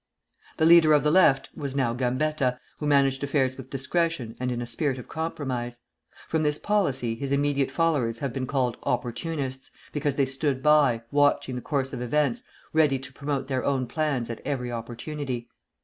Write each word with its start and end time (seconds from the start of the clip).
The 0.57 0.65
leader 0.65 0.93
of 0.93 1.03
the 1.03 1.11
Left 1.11 1.49
was 1.55 1.75
now 1.75 1.93
Gambetta, 1.93 2.59
who 2.79 2.87
managed 2.87 3.21
matters 3.21 3.55
with 3.55 3.69
discretion 3.69 4.35
and 4.39 4.51
in 4.51 4.59
a 4.59 4.65
spirit 4.65 4.97
of 4.97 5.07
compromise. 5.07 5.77
From 6.27 6.41
this 6.41 6.57
policy 6.57 7.13
his 7.13 7.31
immediate 7.31 7.69
followers 7.69 8.17
have 8.17 8.33
been 8.33 8.47
called 8.47 8.77
"opportunists," 8.81 9.69
because 9.91 10.15
they 10.15 10.25
stood 10.25 10.63
by, 10.63 11.03
watching 11.11 11.53
the 11.55 11.61
course 11.61 11.93
of 11.93 12.01
events, 12.01 12.41
ready 12.73 12.97
to 12.97 13.13
promote 13.13 13.45
their 13.47 13.63
own 13.63 13.85
plans 13.85 14.31
at 14.31 14.41
every 14.43 14.71
opportunity. 14.71 15.47